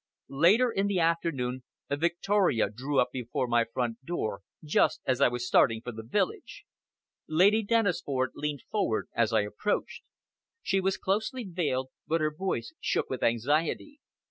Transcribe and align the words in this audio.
Later 0.29 0.71
in 0.71 0.87
the 0.87 0.99
afternoon 0.99 1.61
a 1.87 1.95
victoria 1.95 2.71
drew 2.71 2.99
up 2.99 3.11
before 3.11 3.47
my 3.47 3.65
front 3.71 4.03
door 4.03 4.41
just 4.63 4.99
as 5.05 5.21
I 5.21 5.27
was 5.27 5.45
starting 5.45 5.79
for 5.79 5.91
the 5.91 6.01
village. 6.01 6.65
Lady 7.27 7.61
Dennisford 7.63 8.31
leaned 8.33 8.63
forward 8.63 9.09
as 9.13 9.31
I 9.31 9.41
approached. 9.41 10.01
She 10.63 10.79
was 10.81 10.97
closely 10.97 11.43
veiled, 11.43 11.89
but 12.07 12.19
her 12.19 12.33
voice 12.33 12.73
shook 12.79 13.11
with 13.11 13.21
anxiety. 13.21 13.99